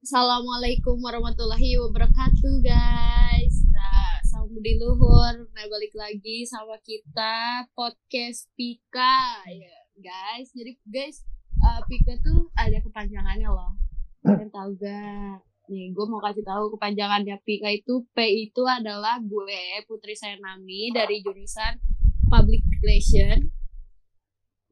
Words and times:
Assalamualaikum 0.00 0.96
warahmatullahi 1.04 1.76
wabarakatuh 1.76 2.64
guys. 2.64 3.56
Nah, 3.68 4.48
Budi 4.48 4.80
Luhur. 4.80 5.44
Nah, 5.52 5.64
balik 5.68 5.92
lagi 5.92 6.48
sama 6.48 6.80
kita 6.80 7.68
Podcast 7.76 8.48
Pika. 8.56 9.44
Ya 9.44 9.76
Guys, 10.00 10.56
jadi 10.56 10.72
guys 10.88 11.20
uh, 11.60 11.84
Pika 11.84 12.16
tuh 12.24 12.48
ada 12.56 12.80
kepanjangannya 12.80 13.44
loh. 13.52 13.76
Kalian 14.24 14.48
tahu 14.48 14.72
gak? 14.80 15.44
Nih, 15.68 15.92
gue 15.92 16.06
mau 16.08 16.24
kasih 16.24 16.48
tahu 16.48 16.72
kepanjangannya 16.80 17.36
Pika 17.44 17.68
itu. 17.68 18.00
P 18.16 18.48
itu 18.48 18.64
adalah 18.64 19.20
gue 19.20 19.84
Putri 19.84 20.16
Sayanami 20.16 20.96
dari 20.96 21.20
jurusan 21.20 21.76
Public 22.24 22.64
Relation 22.80 23.52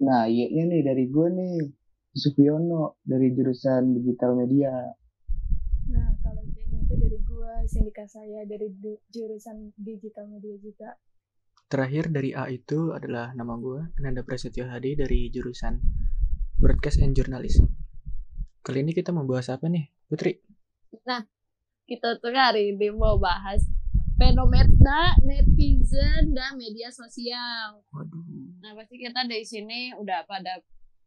Nah, 0.08 0.24
iya 0.24 0.48
nih 0.48 0.80
dari 0.80 1.04
gue 1.04 1.28
nih, 1.36 1.68
Supiono 2.16 2.96
dari 3.04 3.36
jurusan 3.36 3.92
digital 3.92 4.32
media. 4.32 4.72
Nah, 5.88 6.12
kalau 6.20 6.44
Jenny 6.52 6.84
itu 6.84 6.94
dari 7.68 7.84
gua, 7.84 7.92
sindika 7.92 8.04
saya 8.08 8.40
dari 8.48 8.68
du- 8.72 9.02
jurusan 9.12 9.76
digital 9.76 10.24
media 10.32 10.56
juga. 10.56 10.96
Terakhir 11.68 12.08
dari 12.08 12.32
A 12.32 12.48
itu 12.48 12.96
adalah 12.96 13.36
nama 13.36 13.60
gue, 13.60 13.92
Ananda 14.00 14.24
Prasetyo 14.24 14.64
Hadi 14.64 14.96
dari 14.96 15.28
jurusan 15.28 15.76
Broadcast 16.56 17.04
and 17.04 17.12
Journalism. 17.12 17.68
Kali 18.64 18.80
ini 18.80 18.96
kita 18.96 19.12
membahas 19.12 19.52
apa 19.52 19.68
nih, 19.68 19.92
Putri? 20.08 20.40
kita 21.88 22.20
tuh 22.20 22.32
hari 22.32 22.72
ini 22.72 22.88
mau 22.92 23.20
bahas 23.20 23.64
fenomena 24.16 25.12
netizen 25.24 26.32
dan 26.32 26.56
media 26.56 26.88
sosial. 26.88 27.84
Waduh. 27.92 28.24
Nah 28.64 28.72
pasti 28.76 28.96
kita 28.96 29.24
dari 29.28 29.44
sini 29.44 29.92
udah 29.96 30.24
pada 30.24 30.60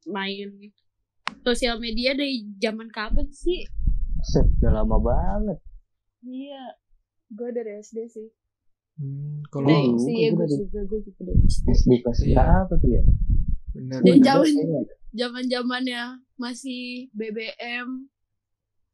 main 0.10 0.74
sosial 1.42 1.82
media 1.82 2.14
dari 2.14 2.46
zaman 2.62 2.90
kapan 2.90 3.30
sih? 3.30 3.66
Set, 4.22 4.46
udah 4.62 4.82
lama 4.82 4.98
banget. 5.02 5.58
Iya. 6.22 6.64
Gua 7.30 7.50
dari 7.50 7.78
SD 7.78 7.98
sih. 8.06 8.28
Hmm, 8.94 9.40
Dari 9.40 9.50
kalau 9.50 9.68
Dulu, 9.72 9.98
sih 9.98 10.14
gue 10.14 10.30
gua 10.32 10.46
dari- 10.46 10.60
juga 10.60 10.80
gue 10.84 11.00
juga 11.02 11.22
dari 11.24 11.42
SD. 11.44 11.66
SD 11.72 11.92
kelas 12.02 12.20
Iya. 12.22 12.36
berapa 12.36 12.74
tuh 12.76 12.90
ya? 12.90 13.04
bener 13.72 14.00
Dari 14.00 14.20
juga 14.20 14.34
ingat. 14.44 14.86
Zaman 15.12 15.44
zamannya 15.46 16.02
masih 16.36 16.84
BBM, 17.12 17.88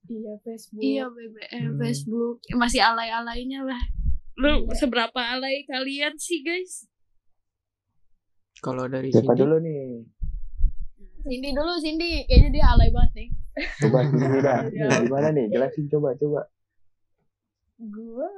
Iya, 0.08 0.34
Facebook. 0.39 0.81
iya 0.81 1.06
BBM, 1.08 1.66
Hmm. 1.67 1.80
Facebook, 1.80 2.36
masih 2.53 2.80
alay-alaynya 2.80 3.62
lah. 3.62 3.81
Lu 4.36 4.64
Iya. 4.64 4.78
seberapa 4.78 5.17
alay 5.17 5.66
kalian 5.66 6.14
sih 6.16 6.41
guys? 6.41 6.86
kalau 8.58 8.86
dari 8.86 9.09
Siapa 9.09 9.34
sini, 9.34 9.39
dulu 9.39 9.56
nih? 9.59 10.02
Cindy 11.22 11.50
dulu, 11.52 11.73
Cindy. 11.78 12.25
Kayaknya 12.25 12.50
dia 12.52 12.66
alay 12.67 12.89
banget 12.89 13.12
nih. 13.14 13.30
Coba 13.80 14.00
sini 14.08 14.39
dah. 14.39 14.59
Iya. 14.66 14.88
Gimana 15.03 15.28
nih? 15.30 15.45
Jelasin 15.52 15.86
coba, 15.88 16.09
coba. 16.16 16.41
Gua 17.78 18.30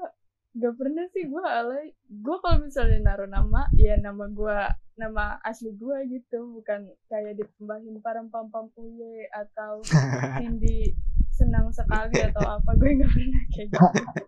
gak 0.55 0.75
pernah 0.75 1.05
sih 1.15 1.27
gua 1.27 1.63
alay. 1.63 1.95
Gua 2.09 2.37
kalau 2.43 2.67
misalnya 2.67 2.99
naruh 2.99 3.29
nama, 3.29 3.67
ya 3.75 3.95
nama 3.95 4.27
gua 4.27 4.67
nama 4.99 5.39
asli 5.47 5.71
gua 5.79 6.03
gitu, 6.03 6.59
bukan 6.59 6.91
kayak 7.07 7.39
ditambahin 7.39 8.03
parang 8.03 8.27
pam 8.27 8.51
pam 8.51 8.67
uye 8.75 9.31
atau 9.31 9.79
Cindy 10.35 10.91
senang 11.31 11.71
sekali 11.71 12.19
atau 12.19 12.43
apa. 12.43 12.75
Gue 12.75 12.99
gak 12.99 13.11
pernah 13.15 13.43
kayak 13.55 13.67
gitu. 13.71 13.79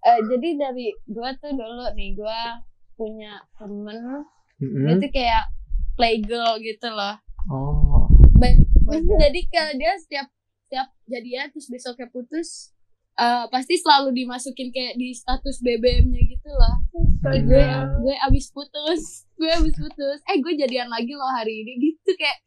Eh, 0.00 0.16
jadi 0.32 0.48
dari 0.56 0.96
gua 1.12 1.36
tuh 1.36 1.52
dulu 1.52 1.92
nih, 1.92 2.16
gua 2.16 2.64
punya 2.96 3.36
temen, 3.60 4.24
Mm-mm. 4.56 4.88
dia 4.88 4.94
tuh 4.96 5.12
kayak 5.12 5.44
playgirl 5.92 6.56
gitu 6.64 6.88
loh. 6.88 7.20
Oh, 7.52 8.08
Ba- 8.32 8.56
jadi 8.96 9.40
kalau 9.52 9.72
dia 9.76 9.92
setiap 10.00 10.32
setiap 10.64 10.88
jadian 11.04 11.52
terus 11.52 11.68
besoknya 11.68 12.08
putus, 12.08 12.72
eh, 13.20 13.44
pasti 13.52 13.74
selalu 13.76 14.16
dimasukin 14.16 14.72
kayak 14.72 14.96
di 14.96 15.12
status 15.12 15.60
BBM-nya 15.60 16.22
gitu 16.24 16.50
loh. 16.50 16.74
Hmm. 16.96 17.44
Gue 17.44 17.64
gue 18.00 18.16
abis 18.26 18.48
putus, 18.50 19.28
gue 19.36 19.50
abis 19.52 19.76
putus. 19.76 20.18
Eh 20.24 20.40
gue 20.40 20.52
jadian 20.56 20.88
lagi 20.88 21.12
loh 21.12 21.28
hari 21.36 21.60
ini 21.60 21.72
gitu 21.92 22.16
kayak 22.16 22.40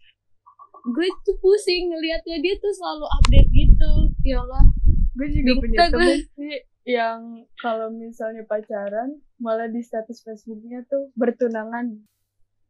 gue 0.84 1.08
tuh 1.24 1.38
pusing 1.40 1.94
ngelihatnya 1.94 2.42
dia 2.44 2.58
tuh 2.58 2.74
selalu 2.74 3.06
update 3.22 3.50
gitu. 3.54 3.92
Ya 4.26 4.42
Allah. 4.42 4.66
gue 5.14 5.30
juga 5.30 5.52
punya 5.62 5.78
Bintang, 5.78 5.92
temen 5.94 6.18
sih 6.34 6.56
yang 6.90 7.20
kalau 7.62 7.94
misalnya 7.94 8.44
pacaran 8.50 9.22
malah 9.38 9.70
di 9.70 9.86
status 9.86 10.26
Facebooknya 10.26 10.82
tuh 10.90 11.14
bertunangan 11.14 12.02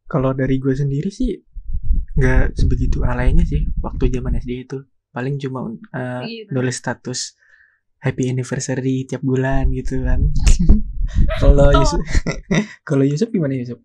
kalau 0.06 0.36
dari 0.36 0.60
gue 0.60 0.76
sendiri 0.76 1.08
sih 1.08 1.40
nggak 2.14 2.52
sebegitu 2.54 3.00
alaynya 3.02 3.42
sih 3.48 3.64
waktu 3.80 4.12
zaman 4.12 4.36
SD 4.38 4.68
itu. 4.68 4.78
Paling 5.14 5.38
cuma 5.40 5.72
uh, 5.72 6.22
Gitu. 6.26 6.50
nulis 6.52 6.76
status 6.76 7.32
happy 8.04 8.28
anniversary 8.28 9.08
tiap 9.08 9.24
bulan 9.24 9.72
gitu 9.72 10.04
kan. 10.04 10.20
kalau. 11.42 11.72
Yusuf, 11.72 12.00
kalau 12.88 13.04
Yusuf 13.08 13.32
gimana 13.32 13.56
Yusuf? 13.56 13.80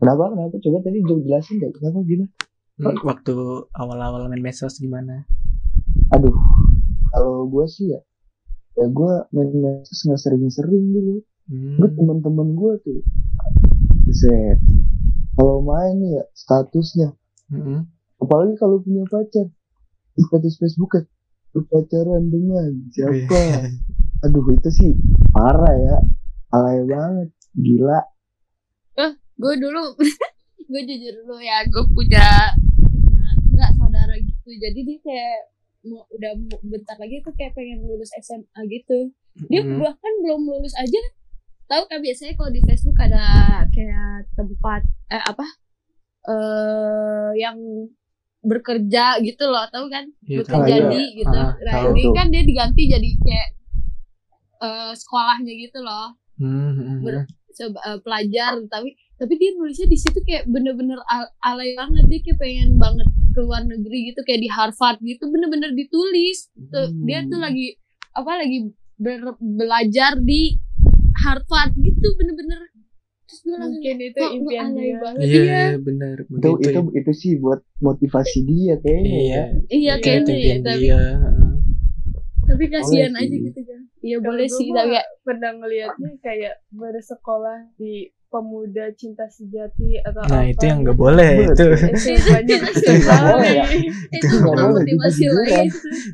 Kenapa? 0.00 0.32
Kenapa? 0.32 0.56
Coba 0.64 0.78
tadi 0.80 1.04
jauh 1.04 1.20
jelasin 1.20 1.60
deh. 1.60 1.68
Kenapa 1.76 2.00
gimana? 2.08 2.32
Hmm, 2.80 2.96
Waktu 3.04 3.36
awal-awal 3.76 4.32
main 4.32 4.40
medsos 4.40 4.80
gimana? 4.80 5.28
Aduh, 6.16 6.32
kalau 7.12 7.44
gue 7.52 7.68
sih 7.68 7.92
ya, 7.92 8.00
ya 8.80 8.88
gue 8.88 9.12
main 9.36 9.52
medsos 9.52 10.00
nggak 10.08 10.16
sering-sering 10.16 10.96
dulu. 10.96 11.20
Hmm. 11.52 11.76
Gue 11.76 11.88
teman-teman 11.92 12.56
gue 12.56 12.72
tuh, 12.80 13.00
set. 14.08 14.56
Kalau 15.36 15.60
main 15.60 16.00
nih 16.00 16.20
ya 16.20 16.24
statusnya, 16.36 17.08
Mm-mm. 17.48 17.88
apalagi 18.20 18.54
kalau 18.60 18.82
punya 18.82 19.08
pacar, 19.08 19.48
di 20.12 20.22
status 20.26 20.54
Facebook 20.60 20.90
kan, 20.92 21.04
berpacaran 21.50 22.30
dengan 22.30 22.70
siapa? 22.94 23.70
Aduh 24.26 24.44
itu 24.52 24.68
sih 24.70 24.90
parah 25.32 25.74
ya, 25.74 25.96
alay 26.54 26.84
banget, 26.86 27.28
gila. 27.56 28.00
gue 29.40 29.54
dulu 29.56 29.96
gue 30.70 30.82
jujur 30.84 31.24
dulu 31.24 31.40
ya 31.40 31.64
gue 31.64 31.80
punya 31.96 32.52
punya 32.76 33.24
nggak 33.56 33.70
saudara 33.80 34.14
gitu. 34.20 34.50
Jadi 34.52 34.78
dia 34.84 34.98
kayak 35.00 35.38
mau 35.88 36.04
udah 36.12 36.36
mau- 36.36 36.60
bentar 36.60 36.96
lagi 37.00 37.24
tuh 37.24 37.32
kayak 37.32 37.56
pengen 37.56 37.80
lulus 37.88 38.12
SMA 38.20 38.60
gitu. 38.68 39.08
Dia 39.48 39.64
Mm-mm. 39.64 39.80
bahkan 39.80 40.12
belum 40.20 40.44
lulus 40.44 40.76
aja. 40.76 41.00
Tahu 41.72 41.88
kan 41.88 42.04
biasanya 42.04 42.36
kalau 42.36 42.50
di 42.52 42.60
Facebook 42.60 42.98
ada 43.00 43.24
kayak 43.72 44.28
tempat 44.36 44.82
eh 45.08 45.22
apa? 45.24 45.46
Eh 46.28 47.30
yang 47.40 47.56
bekerja 48.42 49.04
gitu 49.20 49.44
loh 49.44 49.68
tahu 49.68 49.86
kan 49.86 50.08
Iya, 50.22 50.40
bekerja. 50.40 50.74
Iya. 50.74 50.88
di 50.88 51.04
gitu 51.18 51.38
Ah, 51.38 51.52
nah 51.58 51.74
ini 51.86 52.02
tuh. 52.02 52.12
kan 52.12 52.26
dia 52.28 52.42
diganti 52.42 52.82
jadi 52.86 53.10
kayak 53.18 53.48
eh, 54.60 54.92
sekolahnya 54.94 55.52
gitu 55.58 55.80
loh 55.80 56.16
Hmm, 56.34 56.48
hmm, 56.70 56.80
hmm. 56.80 56.98
Ber- 57.02 57.28
coba 57.50 57.78
eh, 57.84 57.98
pelajar 58.00 58.52
tapi 58.66 58.88
tapi 59.14 59.32
dia 59.34 59.52
nulisnya 59.52 59.84
di 59.84 59.98
situ 59.98 60.16
kayak 60.18 60.46
bener-bener 60.46 60.96
al- 61.04 61.28
alay 61.42 61.74
banget 61.74 62.06
dia 62.06 62.20
kayak 62.22 62.38
pengen 62.38 62.70
banget 62.76 63.04
ke 63.28 63.38
luar 63.38 63.60
negeri 63.62 64.08
gitu 64.08 64.20
kayak 64.22 64.40
di 64.40 64.48
Harvard 64.48 64.96
gitu 65.00 65.28
bener-bener 65.28 65.70
ditulis 65.70 66.38
tuh 66.66 66.88
dia 67.02 67.20
tuh 67.22 67.36
Hmm. 67.36 67.44
lagi 67.44 67.76
apa 68.12 68.32
lagi 68.34 68.58
ber- 68.96 69.36
belajar 69.38 70.16
di 70.18 70.56
Harvard 71.18 71.76
gitu 71.76 72.08
bener-bener 72.14 72.69
terus 73.30 73.40
gue 73.40 73.52
langsung 73.52 73.70
mungkin 73.72 73.96
itu 74.02 74.18
kok 74.18 74.30
impian 74.32 74.66
dia 74.72 74.94
banget 74.96 75.22
Iya, 75.22 75.30
iya 75.30 75.54
iya, 75.62 75.78
benar. 75.78 76.16
Itu 76.18 76.30
Begitu 76.50 76.66
itu 76.66 76.80
ya. 76.82 76.98
itu 76.98 77.12
sih 77.14 77.32
buat 77.36 77.60
motivasi 77.78 78.38
dia 78.42 78.74
kayaknya 78.76 79.06
Iya, 79.06 79.22
ya. 79.22 79.22
iya 79.22 79.42
Iya, 79.70 79.92
kayaknya 79.96 80.34
ya 80.34 80.56
tapi 80.58 80.78
dia. 80.80 81.00
tapi 82.42 82.64
kasihan 82.66 83.14
aja 83.14 83.30
gitu 83.32 83.60
kan 83.62 83.80
iya 84.00 84.18
boleh 84.18 84.42
sih 84.44 84.66
tapi 84.68 84.90
ya 84.90 85.02
pernah 85.20 85.54
ngelihatnya 85.54 86.10
kayak 86.18 86.58
bersekolah 86.68 87.70
di 87.76 87.94
pemuda 88.26 88.90
cinta 88.92 89.26
sejati 89.28 89.98
atau 90.00 90.22
Nah, 90.24 90.38
apa 90.40 90.46
itu 90.48 90.62
yang 90.64 90.82
nggak 90.82 90.94
boleh 90.96 91.30
Betul. 91.46 91.74
itu. 91.74 91.94
itu 91.94 92.90
nggak 92.96 93.22
boleh 93.24 93.50
ya. 93.52 93.66
itu 94.08 94.26
nggak 94.32 94.66
motivasi 94.68 95.24
lain 95.28 95.66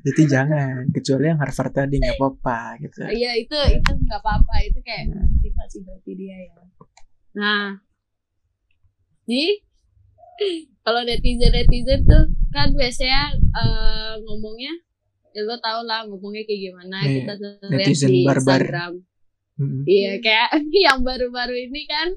Itu 0.03 0.23
jangan, 0.25 0.89
kecuali 0.91 1.25
yang 1.27 1.37
Harvard 1.37 1.73
tadi 1.75 1.97
nggak 1.97 2.17
apa-apa 2.17 2.61
gitu. 2.81 3.01
Iya 3.07 3.33
itu 3.37 3.57
itu 3.71 3.91
nggak 3.99 4.17
apa-apa 4.19 4.55
itu 4.63 4.79
kayak 4.81 5.05
Nah. 5.09 5.25
motivasi 5.27 5.77
berarti 5.83 6.13
dia 6.15 6.37
ya. 6.43 6.57
Nah, 7.37 7.77
nih. 9.27 9.61
Kalau 10.81 11.01
netizen 11.03 11.51
netizen 11.51 12.01
tuh 12.05 12.25
kan 12.53 12.71
biasanya 12.73 13.33
eh, 13.35 14.15
ngomongnya 14.23 14.73
ya 15.33 15.45
lo 15.45 15.57
tau 15.61 15.85
lah 15.85 16.05
ngomongnya 16.09 16.45
kayak 16.45 16.61
gimana. 16.71 16.97
Iya, 17.03 17.13
kita 17.21 17.33
tuh 17.37 17.53
lihat 17.61 17.81
netizen 17.85 18.09
di 18.09 18.21
barbar. 18.25 18.61
Instagram. 18.61 18.93
Mm-mm. 19.57 19.83
Iya 19.85 20.13
kayak 20.21 20.49
yang 20.87 21.01
baru-baru 21.01 21.55
ini 21.57 21.83
kan 21.85 22.09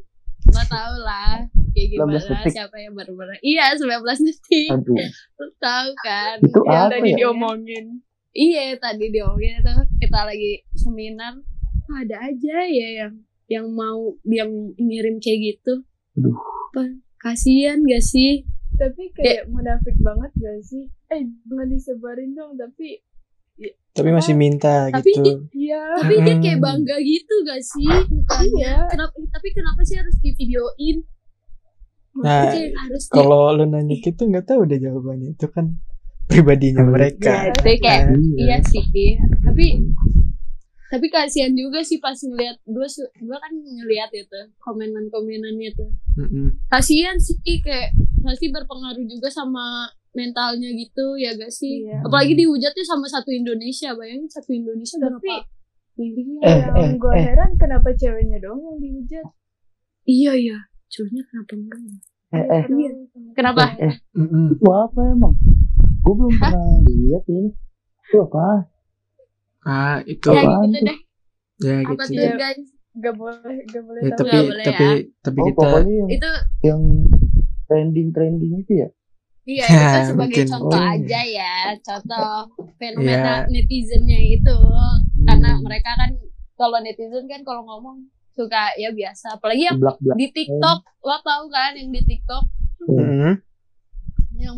lo 0.50 0.64
tau 0.68 0.94
lah 1.04 1.44
kayak 1.72 1.88
19 1.96 2.00
gimana 2.00 2.48
siapa 2.48 2.76
yang 2.80 2.94
baru-baru. 2.96 3.36
Iya 3.42 3.76
19 3.76 4.28
detik. 4.28 4.70
Aduh, 4.72 4.96
lo 5.40 5.46
tau 5.60 5.88
kan 6.00 6.36
Itu 6.40 6.60
yang 6.68 6.88
apa 6.88 6.92
tadi 6.96 7.10
ya? 7.12 7.18
diomongin. 7.24 7.86
Iya 8.30 8.64
tadi 8.78 9.06
diomongin 9.10 9.60
itu 9.60 9.74
kita 10.00 10.20
lagi 10.28 10.52
seminar. 10.76 11.34
"Kok 11.88 11.96
ada 12.06 12.18
aja 12.30 12.58
ya 12.68 12.88
yang 13.04 13.14
yang 13.50 13.68
mau 13.68 14.16
yang 14.24 14.48
ngirim 14.76 15.18
kayak 15.18 15.40
gitu. 15.52 15.82
Aduh. 16.16 16.38
Apa, 16.70 16.84
kasihan 17.20 17.82
gak 17.82 18.02
sih? 18.02 18.46
tapi 18.72 19.12
kayak 19.12 19.52
munafik 19.52 19.92
banget 20.00 20.32
gak 20.38 20.56
sih 20.64 20.88
eh 21.10 21.20
jangan 21.44 21.68
disebarin 21.68 22.32
dong 22.32 22.56
tapi 22.56 23.04
Tapi 23.92 24.10
masih 24.10 24.32
minta 24.32 24.88
Tapi 24.88 25.12
gitu. 25.12 25.44
Iya. 25.52 26.00
tapi 26.00 26.16
dia 26.24 26.36
kayak 26.40 26.60
bangga 26.64 26.96
gitu 27.04 27.44
gak 27.44 27.60
sih 27.60 27.92
mukanya 28.08 28.48
Iya. 28.80 28.88
kenapa 28.88 29.12
tapi 29.28 29.48
kenapa 29.52 29.82
sih 29.84 30.00
harus 30.00 30.16
di 30.18 30.32
videoin 30.32 31.04
Nah, 32.16 32.52
Kalau 33.06 33.52
lu 33.52 33.64
nanya 33.66 33.96
gitu 33.96 34.22
nggak 34.26 34.44
tahu 34.46 34.64
deh 34.64 34.76
jawabannya. 34.78 35.36
Itu 35.36 35.48
kan 35.48 35.76
pribadinya 36.26 36.82
Kalau- 36.82 36.92
mereka. 36.92 37.32
ya, 37.48 37.52
tapi 37.54 37.74
kayak 37.78 38.04
Iya. 38.12 38.36
iya 38.38 38.58
sih 38.62 38.84
tapi 39.42 39.66
tapi 40.90 41.08
kasihan 41.08 41.54
juga 41.54 41.80
sih 41.80 41.98
pas 41.98 42.18
ngeliat 42.18 42.58
gue 42.64 42.88
gue 43.16 43.38
kan 43.38 43.54
ngeliat 43.54 44.10
itu 44.12 44.40
komenan 44.58 45.06
komenannya 45.08 45.70
tuh 45.72 45.90
Mm-mm. 46.16 46.58
kasihan 46.68 47.14
sih 47.16 47.38
kayak 47.60 47.94
pasti 48.20 48.50
berpengaruh 48.50 49.06
juga 49.06 49.30
sama 49.30 49.86
mentalnya 50.10 50.68
gitu 50.72 51.14
ya 51.16 51.32
gak 51.32 51.50
sih 51.50 51.86
Iya. 51.86 52.02
apalagi 52.02 52.34
dihujatnya 52.36 52.82
sama 52.84 53.06
satu 53.06 53.30
Indonesia 53.30 53.94
bayangin 53.94 54.26
satu 54.28 54.50
Indonesia 54.52 54.98
Tapi- 54.98 55.06
berapa 55.22 55.36
miliar 55.96 56.74
Eh, 56.74 56.80
yang 56.80 56.96
gue 56.96 57.12
eh. 57.12 57.22
heran 57.24 57.52
kenapa 57.56 57.92
ceweknya 57.92 58.40
doang 58.40 58.64
yang 58.64 58.80
dihujat. 58.80 59.26
iya 60.04 60.32
iya 60.34 60.58
cowoknya 60.88 61.22
kenapa 61.24 61.52
enggak 61.54 61.80
ya? 61.80 61.94
Eh, 62.32 62.46
eh. 62.48 62.64
Iya. 62.68 62.92
kenapa 63.32 63.64
Eh, 63.78 63.96
Mm-mm. 64.16 64.46
itu 64.54 64.68
apa 64.68 65.02
emang? 65.08 65.36
Gue 66.00 66.14
belum 66.16 66.34
pernah 66.34 66.66
lihat 66.82 67.24
ini. 67.28 67.50
Itu 68.04 68.18
apa? 68.24 68.66
Ah 69.66 70.00
itu 70.08 70.28
ya 70.32 70.42
gitu 70.44 70.78
tuh? 70.80 70.88
deh 70.88 71.00
ya 71.60 71.76
apa 71.84 72.04
gitu. 72.04 72.14
tuh 72.16 72.24
Ya. 72.24 72.36
guys 72.40 72.68
Gak 73.00 73.16
boleh, 73.16 73.58
gak 73.70 73.84
boleh 73.86 74.02
Ya, 74.04 74.12
tapi 74.12 74.28
Nggak 74.28 74.50
boleh 74.50 74.66
tapi 74.66 74.86
ya. 74.90 74.92
tapi 75.24 75.40
Oh, 75.40 75.46
kita 75.48 75.56
pokoknya 75.56 75.94
yang, 76.02 76.12
itu 76.12 76.30
yang 76.66 76.82
trending-trending 77.70 78.54
itu 78.66 78.74
ya? 78.84 78.90
Iya, 79.50 79.66
Ya, 79.72 79.90
itu 79.94 80.00
sebagai 80.10 80.42
mungkin. 80.42 80.46
contoh 80.52 80.82
Oh. 80.82 80.94
aja 80.94 81.20
ya, 81.26 81.54
contoh 81.88 82.30
fenomena 82.82 83.32
Ya. 83.34 83.50
netizennya 83.50 84.20
itu. 84.36 84.58
Karena 85.26 85.50
Hmm. 85.54 85.64
mereka 85.66 85.92
kan 86.02 86.12
kalau 86.60 86.78
netizen 86.84 87.26
kan 87.32 87.42
kalau 87.48 87.62
ngomong 87.66 87.98
suka 88.38 88.74
ya 88.78 88.90
biasa, 88.94 89.38
apalagi 89.38 89.64
yang 89.70 89.80
Belak-belak. 89.80 90.18
di 90.20 90.28
TikTok, 90.36 90.80
lo 91.08 91.18
tau 91.24 91.44
kan 91.50 91.72
yang 91.80 91.90
di 91.94 92.02
TikTok 92.04 92.44
Mm-mm. 92.90 93.42
yang 94.40 94.58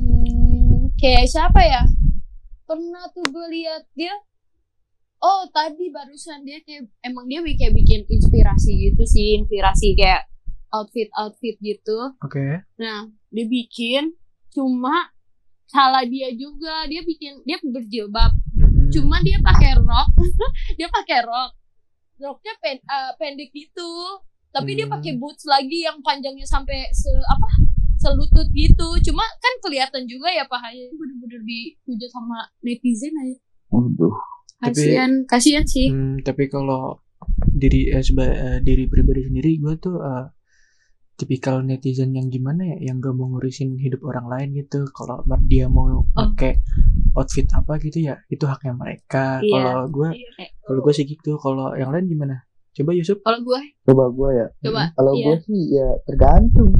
kayak 0.99 1.25
siapa 1.27 1.61
ya? 1.65 1.81
Pernah 2.67 3.03
tuh 3.15 3.25
gue 3.27 3.47
lihat 3.51 3.83
dia 3.97 4.13
Oh 5.21 5.45
tadi 5.47 5.87
barusan 5.87 6.41
dia 6.41 6.57
kayak 6.61 6.89
emang 7.01 7.29
dia 7.29 7.45
kayak 7.45 7.73
bikin 7.73 8.09
inspirasi 8.09 8.73
gitu 8.89 9.05
sih 9.05 9.37
inspirasi 9.37 9.93
kayak 9.93 10.25
outfit 10.73 11.13
outfit 11.13 11.55
gitu 11.61 12.17
Oke. 12.19 12.65
Nah, 12.75 13.05
dia 13.29 13.45
bikin 13.45 14.17
cuma 14.49 15.13
salah 15.65 16.03
dia 16.03 16.33
juga. 16.33 16.83
Dia 16.89 17.05
bikin 17.05 17.45
dia 17.45 17.61
berjilbab. 17.61 18.33
Mm-mm. 18.57 18.89
Cuma 18.89 19.21
dia 19.21 19.37
pakai 19.39 19.77
rok. 19.77 20.09
dia 20.77 20.89
pakai 20.89 21.23
rok. 21.23 21.51
Roknya 22.17 22.53
pen, 22.59 22.77
eh, 22.77 23.11
pendek 23.15 23.49
gitu. 23.53 23.91
Tapi 24.51 24.75
dia 24.75 24.83
Hmm. 24.83 24.99
pakai 24.99 25.15
boots 25.15 25.47
lagi 25.47 25.87
yang 25.87 26.03
panjangnya 26.03 26.43
sampai 26.43 26.91
se 26.91 27.07
apa? 27.23 27.47
selutut 28.01 28.49
gitu. 28.51 28.87
Cuma 29.05 29.21
kan 29.37 29.53
kelihatan 29.61 30.09
juga 30.09 30.27
ya 30.27 30.41
pahanya 30.49 30.89
bener-bener 30.89 31.37
dihujat 31.45 32.09
sama 32.09 32.49
netizen 32.65 33.13
aja. 33.13 33.37
Waduh. 33.69 34.09
Tapi- 34.61 34.77
Kasihan, 34.77 35.11
kasihan 35.25 35.65
sih. 35.65 35.89
Hmm, 35.89 36.21
tapi 36.21 36.45
kalau 36.45 37.01
diri 37.47 37.89
eh, 37.89 37.99
seba- 37.99 38.29
eh, 38.29 38.59
diri 38.59 38.85
pribadi 38.85 39.21
sendiri 39.23 39.57
gue 39.57 39.73
tuh 39.75 39.97
eh, 39.97 40.25
tipikal 41.13 41.61
netizen 41.61 42.11
yang 42.11 42.27
gimana 42.27 42.65
ya 42.67 42.77
yang 42.83 42.97
gak 42.97 43.13
mau 43.13 43.29
ngurusin 43.29 43.75
hidup 43.75 44.01
orang 44.03 44.25
lain 44.27 44.49
gitu 44.55 44.89
kalau 44.89 45.21
mer- 45.23 45.43
dia 45.43 45.65
mau 45.67 45.85
pakai 46.09 46.57
outfit 47.11 47.45
apa 47.51 47.77
gitu 47.79 48.01
ya 48.03 48.17
itu 48.27 48.41
haknya 48.43 48.73
mereka 48.73 49.37
Iya. 49.39 49.53
kalau 49.61 49.85
gue 49.87 50.09
Iya. 50.15 50.29
kalau 50.59 50.79
gue 50.79 50.93
sih 50.95 51.05
gitu 51.05 51.37
kalau 51.37 51.73
yang 51.75 51.89
lain 51.89 52.05
gimana 52.07 52.41
coba 52.71 52.91
Yusuf 52.91 53.19
Kalau 53.19 53.37
gue, 53.39 53.61
Coba 53.83 54.05
gue 54.09 54.29
ya. 54.31 54.47
coba. 54.61 54.83
Kalau 54.91 55.11
Iya. 55.11 55.25
gue 55.27 55.35
sih 55.43 55.61
ya 55.71 55.87
tergantung. 56.03 56.71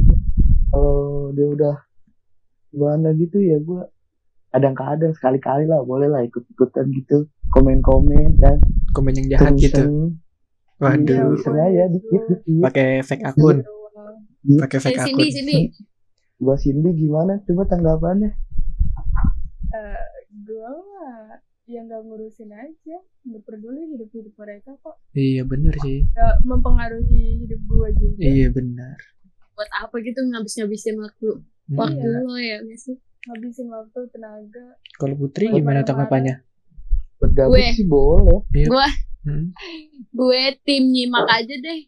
Kalau 0.68 0.96
dia 1.30 1.46
udah 1.48 1.74
gimana 2.68 3.08
gitu 3.14 3.38
ya 3.38 3.58
gue 3.58 3.82
kadang-kadang 4.48 5.12
sekali-kali 5.12 5.64
lah 5.64 5.80
boleh 5.82 6.08
lah 6.08 6.20
ikut-ikutan 6.22 6.88
gitu 6.90 7.28
komen-komen 7.52 8.36
kan 8.36 8.56
komen 8.90 9.12
yang 9.14 9.28
jahat 9.30 9.52
gitu 9.54 10.16
waduh 10.76 11.04
Iya, 11.06 11.24
iseng 11.32 11.56
aja 11.56 11.84
dikit-dikit 11.86 12.40
pakai 12.60 12.88
fake 13.00 13.24
akun 13.24 13.62
pakai 14.56 14.76
Eh, 14.76 14.82
fake 14.82 14.98
akun 14.98 15.08
Cindy, 15.14 15.28
Cindy. 15.30 15.58
Gua 16.36 16.56
Cindy 16.56 16.90
gimana 16.92 17.38
coba 17.40 17.62
tanggapannya 17.66 18.30
Eh, 19.70 20.04
gue 20.42 20.68
mah 20.68 21.40
yang 21.64 21.86
gak 21.86 22.02
ngurusin 22.02 22.50
aja. 22.50 22.96
Gak 23.22 23.42
peduli 23.42 23.88
hidup-hidup 23.88 24.34
mereka 24.34 24.74
kok. 24.76 24.98
iya 25.12 25.40
bener 25.42 25.72
sih 25.78 26.04
Gak 26.10 26.42
mempengaruhi 26.42 27.40
hidup 27.40 27.60
gue 27.62 27.88
juga. 27.94 28.20
iya 28.20 28.48
benar 28.48 28.96
Buat 29.52 29.70
apa 29.78 29.94
gitu 29.98 30.20
ngabis-ngabisin 30.20 30.98
waktu 30.98 31.28
Mm-mm. 31.62 31.78
waktu 31.78 32.02
Iya. 32.02 32.20
lo 32.20 32.34
ya 32.36 32.56
nggak 32.60 32.80
sih? 32.80 32.96
Ngabisin 33.22 33.68
waktu, 33.70 34.00
tenaga. 34.10 34.66
kalau 34.94 35.14
Putri 35.14 35.46
gimana 35.48 35.80
tanggapannya 35.80 36.42
buat 37.22 37.32
gabut 37.32 37.54
Gue. 37.54 37.70
sih 37.72 37.86
boleh 37.86 38.38
Iya. 38.50 38.66
Gue 38.66 38.88
hmm? 39.22 39.46
gue 40.12 40.42
tim 40.60 40.82
nyimak 40.84 41.24
aja 41.24 41.54
deh. 41.56 41.80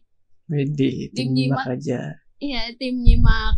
Widih, 0.45 1.11
tim 1.11 1.13
Tim 1.13 1.27
nyimak 1.29 1.59
nyimak. 1.61 1.75
aja 1.75 1.99
Iya, 2.37 2.61
tim 2.75 2.95
nyimak 2.97 3.55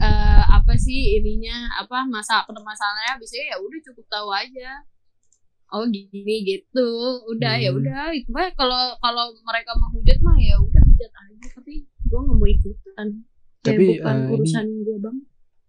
eh 0.00 0.42
apa 0.48 0.72
sih 0.74 1.14
ininya 1.14 1.52
apa 1.76 2.02
masa 2.04 2.40
masalahnya 2.48 3.14
biasanya 3.14 3.46
ya 3.46 3.56
udah 3.58 3.80
cukup 3.84 4.06
tahu 4.08 4.28
aja. 4.30 4.70
Oh 5.68 5.84
gini 5.84 6.42
gitu, 6.42 6.88
udah 7.28 7.54
ya 7.54 7.70
Hmm. 7.70 7.78
udah. 7.78 8.10
Pokoknya 8.24 8.50
kalau 8.54 8.82
kalau 8.98 9.24
mereka 9.40 9.70
mau 9.76 9.92
hujat 9.92 10.18
mah 10.18 10.34
ya 10.34 10.58
udah 10.58 10.82
hujat 10.82 11.12
aja. 11.12 11.46
Tapi 11.52 11.74
gue 11.84 12.18
nggak 12.18 12.34
mau 12.34 12.48
ikutan. 12.48 13.08
Tapi, 13.60 13.84
bukan 13.94 14.10
eh, 14.10 14.24
ini- 14.24 14.32
urusan 14.34 14.66
gue 14.82 14.96
bang. 14.98 15.16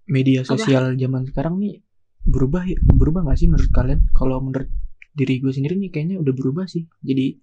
media 0.08 0.42
sosial 0.42 0.96
zaman 0.96 1.24
sekarang 1.24 1.56
nih 1.58 1.84
berubah 2.24 2.64
ya 2.64 2.76
berubah 2.90 3.22
nggak 3.22 3.38
sih 3.38 3.48
menurut 3.48 3.70
kalian 3.70 4.02
kalau 4.12 4.40
menurut 4.40 4.68
diri 5.12 5.44
gue 5.44 5.52
sendiri 5.52 5.76
nih 5.78 5.92
kayaknya 5.92 6.18
udah 6.24 6.34
berubah 6.34 6.66
sih 6.66 6.88
jadi 7.04 7.36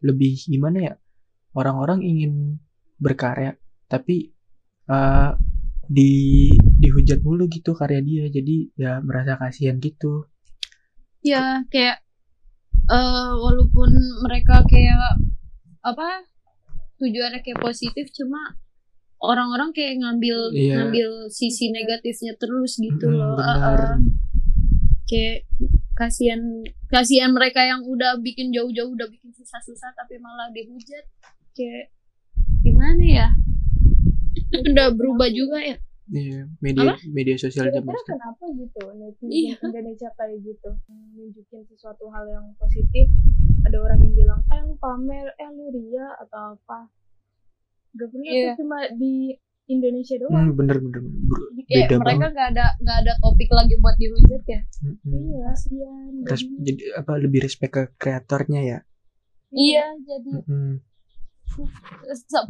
lebih 0.00 0.32
gimana 0.48 0.78
ya 0.80 0.94
orang-orang 1.52 2.00
ingin 2.02 2.32
berkarya 2.96 3.56
tapi 3.86 4.32
eh, 4.88 5.30
di 5.90 6.12
dihujat 6.54 7.20
mulu 7.20 7.50
gitu 7.50 7.74
karya 7.74 8.00
dia 8.00 8.24
jadi 8.30 8.56
ya 8.78 8.92
merasa 9.02 9.34
kasihan 9.36 9.76
gitu 9.78 10.30
Ya 11.20 11.60
kayak 11.68 12.00
eh 12.88 13.30
walaupun 13.36 13.90
mereka 14.24 14.64
kayak 14.64 15.20
apa 15.84 16.24
tujuannya 16.96 17.44
kayak 17.44 17.60
positif 17.60 18.08
cuma 18.16 18.56
orang-orang 19.20 19.70
kayak 19.76 20.00
ngambil 20.00 20.48
Iya. 20.56 20.74
ngambil 20.80 21.08
sisi 21.28 21.68
negatifnya 21.68 22.32
terus 22.40 22.80
gitu 22.80 23.04
Mm-mm, 23.04 23.20
loh. 23.20 23.36
benar. 23.36 23.60
Uh-uh. 23.60 23.94
Kayak 25.10 25.42
kasihan 25.98 26.38
kasihan 26.86 27.34
mereka 27.34 27.66
yang 27.66 27.82
udah 27.82 28.22
bikin 28.22 28.54
jauh-jauh 28.54 28.94
udah 28.94 29.10
bikin 29.10 29.34
susah-susah 29.34 29.90
tapi 29.92 30.22
malah 30.22 30.46
dihujat. 30.54 31.02
Kayak 31.52 31.90
gimana 32.62 33.02
ya? 33.02 33.28
udah 34.50 34.94
berubah 34.94 35.26
juga 35.30 35.58
ya. 35.58 35.76
Iya, 36.10 36.42
media 36.58 36.98
media 37.06 37.38
sosial 37.38 37.70
zaman 37.70 37.86
sekarang 37.86 38.18
kenapa 38.18 38.44
gitu 38.50 38.82
netizen 38.98 39.30
Iya. 39.30 39.54
Indonesia 39.70 40.08
kayak 40.18 40.42
gitu 40.42 40.70
nunjukin 41.14 41.62
sesuatu 41.70 42.10
hal 42.10 42.26
yang 42.26 42.50
positif 42.58 43.06
ada 43.62 43.78
orang 43.78 44.02
yang 44.02 44.14
bilang 44.18 44.40
eh 44.50 44.58
lu 44.58 44.74
pamer 44.74 45.30
eh 45.38 45.50
lu 45.54 45.70
ria 45.70 46.10
atau 46.18 46.58
apa 46.58 46.90
gak 47.94 48.10
pernah 48.10 48.26
Iya. 48.26 48.42
tuh 48.42 48.66
cuma 48.66 48.78
di 48.98 49.38
Indonesia 49.70 50.16
doang 50.18 50.50
hmm, 50.50 50.58
bener 50.58 50.76
bener 50.82 51.00
ber- 51.00 51.48
Kayak 51.70 51.86
beda 51.86 51.96
mereka 52.02 52.06
banget 52.10 52.30
nggak 52.34 52.48
ada 52.52 52.66
nggak 52.82 52.98
ada 53.06 53.12
topik 53.22 53.50
lagi 53.54 53.74
buat 53.78 53.96
dihujat 54.02 54.42
ya. 54.44 54.60
Mm-mm. 54.82 55.22
iya 55.30 55.38
kasihan 55.54 56.10
Res- 56.26 56.42
jadi 56.42 56.54
jadi 56.66 56.82
apa 56.98 57.12
lebih 57.22 57.40
respect 57.46 57.72
ke 57.72 57.82
kreatornya 57.94 58.60
ya 58.66 58.78
Iya, 59.50 59.86
jadi 60.06 60.30
Mm-mm. 60.46 60.70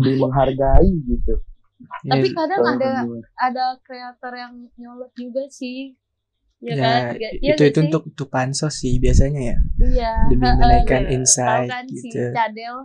lebih 0.01 0.17
menghargai 0.21 0.93
gitu 1.09 1.35
Ya, 2.05 2.13
tapi 2.13 2.29
kadang 2.37 2.61
Kalau 2.61 2.77
ada 2.77 2.93
gue. 3.09 3.21
ada 3.41 3.65
kreator 3.81 4.33
yang 4.37 4.53
nyolot 4.77 5.09
juga 5.17 5.49
sih. 5.49 5.97
Ya, 6.61 6.77
ya, 6.77 6.85
kan? 6.85 7.01
Ya, 7.17 7.31
iya 7.41 7.53
itu 7.57 7.63
nggak 7.65 7.71
itu 7.73 7.81
sih? 7.81 7.87
untuk 7.89 8.03
untuk 8.13 8.29
pansos 8.29 8.75
sih 8.85 9.01
biasanya 9.01 9.41
ya 9.41 9.57
iya. 9.81 10.13
demi 10.29 10.45
menaikkan 10.45 11.09
iya. 11.09 11.17
insight 11.17 11.73
kan 11.73 11.85
si 11.89 12.13
gitu 12.13 12.37
Cadel. 12.37 12.77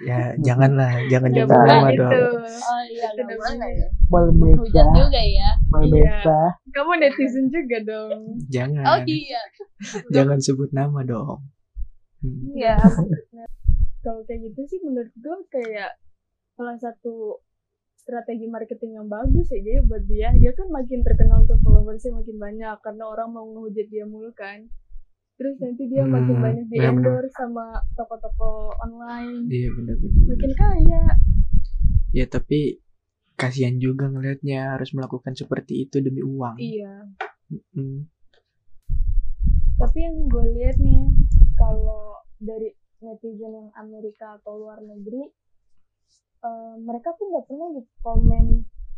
Ya 0.00 0.20
janganlah 0.38 0.92
jangan 1.06 1.30
boleh 1.30 1.46
nama 1.66 1.88
itu. 1.88 1.98
dong 1.98 2.14
Oh 2.46 2.82
iya, 2.86 3.08
nggak 3.10 3.26
namanya. 3.26 3.86
boleh 4.06 4.54
ya. 4.70 4.84
Juga 4.94 5.22
ya. 5.22 5.48
Malmesa 5.66 6.38
kamu 6.70 6.92
netizen 6.96 7.46
juga 7.48 7.78
dong 7.82 8.20
jangan 8.46 8.84
Oh 8.84 8.98
iya. 9.04 9.42
jangan 10.08 10.38
sebut 10.38 10.70
nama 10.70 11.02
dong 11.02 11.42
Hmm. 12.18 12.56
Iya. 12.56 12.80
kalau 14.02 14.24
kayak 14.24 14.48
gitu 14.48 14.60
sih 14.64 14.80
menurut 14.80 15.12
gue 15.12 15.36
kayak 15.50 15.92
salah 16.54 16.72
satu 16.74 17.36
strategi 17.94 18.44
marketing 18.46 18.94
yang 18.94 19.08
bagus 19.08 19.48
ya 19.48 19.60
dia 19.60 19.80
buat 19.82 20.04
dia 20.04 20.28
dia 20.32 20.52
kan 20.52 20.68
makin 20.68 21.00
terkenal 21.00 21.40
tuh 21.42 21.56
followersnya 21.60 22.12
makin 22.12 22.36
banyak 22.38 22.76
karena 22.80 23.04
orang 23.04 23.28
mau 23.28 23.44
ngehujat 23.44 23.88
dia 23.88 24.04
mulu 24.04 24.32
kan 24.32 24.68
terus 25.34 25.58
nanti 25.58 25.90
dia 25.90 26.06
makin 26.06 26.38
Hmm, 26.38 26.44
banyak 26.46 26.66
di 26.70 26.78
endorse 26.78 27.34
sama 27.34 27.82
toko-toko 27.98 28.70
online. 28.82 29.50
Iya 29.50 29.68
benar-benar. 29.74 30.22
Makin 30.30 30.52
kaya. 30.54 31.04
Ya 32.14 32.24
tapi 32.30 32.78
kasihan 33.34 33.74
juga 33.82 34.06
ngelihatnya 34.06 34.78
harus 34.78 34.94
melakukan 34.94 35.34
seperti 35.34 35.90
itu 35.90 35.98
demi 35.98 36.22
uang. 36.22 36.56
Iya. 36.58 37.10
Mm. 37.74 38.08
tapi 39.74 40.00
yang 40.00 40.16
gue 40.30 40.46
lihat 40.54 40.78
nih 40.80 41.02
kalau 41.58 42.16
dari 42.40 42.72
netizen 43.04 43.52
yang 43.52 43.70
Amerika 43.76 44.40
atau 44.40 44.64
luar 44.64 44.80
negeri 44.80 45.28
eh, 46.40 46.74
mereka 46.80 47.12
tuh 47.20 47.26
nggak 47.28 47.46
pernah 47.50 47.68
gitu 47.74 47.90
komen 48.00 48.46